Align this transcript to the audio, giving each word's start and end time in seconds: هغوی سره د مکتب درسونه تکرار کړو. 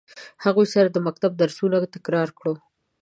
هغوی 0.43 0.67
سره 0.73 0.89
د 0.91 0.97
مکتب 1.07 1.31
درسونه 1.41 1.77
تکرار 1.95 2.29
کړو. 2.37 2.53